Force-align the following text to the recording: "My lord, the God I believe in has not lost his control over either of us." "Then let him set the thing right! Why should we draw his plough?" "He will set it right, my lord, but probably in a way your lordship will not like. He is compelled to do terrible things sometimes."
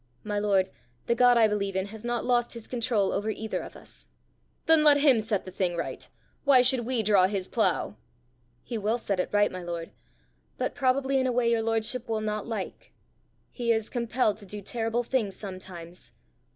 "My 0.23 0.39
lord, 0.39 0.71
the 1.05 1.13
God 1.13 1.37
I 1.37 1.47
believe 1.47 1.75
in 1.75 1.85
has 1.89 2.03
not 2.03 2.25
lost 2.25 2.53
his 2.53 2.67
control 2.67 3.11
over 3.11 3.29
either 3.29 3.59
of 3.61 3.75
us." 3.75 4.07
"Then 4.65 4.83
let 4.83 5.01
him 5.01 5.19
set 5.19 5.45
the 5.45 5.51
thing 5.51 5.75
right! 5.75 6.09
Why 6.43 6.63
should 6.63 6.87
we 6.87 7.03
draw 7.03 7.27
his 7.27 7.47
plough?" 7.47 7.97
"He 8.63 8.79
will 8.79 8.97
set 8.97 9.19
it 9.19 9.29
right, 9.31 9.51
my 9.51 9.61
lord, 9.61 9.91
but 10.57 10.73
probably 10.73 11.19
in 11.19 11.27
a 11.27 11.31
way 11.31 11.51
your 11.51 11.61
lordship 11.61 12.09
will 12.09 12.19
not 12.19 12.47
like. 12.47 12.93
He 13.51 13.71
is 13.71 13.91
compelled 13.91 14.37
to 14.37 14.45
do 14.47 14.59
terrible 14.59 15.03
things 15.03 15.35
sometimes." 15.35 16.13